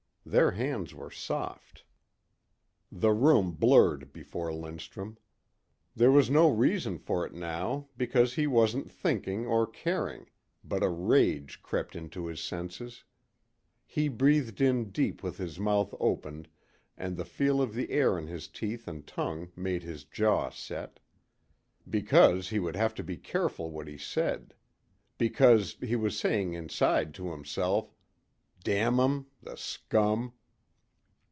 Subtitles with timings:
[0.23, 1.83] Their hands were soft.
[2.91, 5.17] The room blurred before Lindstrum.
[5.95, 10.27] There was no reason for it now because he wasn't thinking or caring
[10.63, 13.03] but a rage crept into his senses.
[13.87, 16.47] He breathed in deep with his mouth opened
[16.95, 20.99] and the feel of the air on his teeth and tongue made his jaw set.
[21.89, 24.53] Because he would have to be careful what he said.
[25.17, 27.91] Because he was saying inside to himself,
[28.63, 29.25] "Damn 'em.
[29.41, 30.33] The scum!"